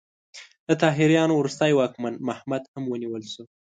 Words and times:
د 0.67 0.69
طاهریانو 0.81 1.33
وروستی 1.35 1.71
واکمن 1.79 2.13
محمد 2.27 2.63
هم 2.73 2.83
ونیول 2.87 3.23
شو. 3.33 3.43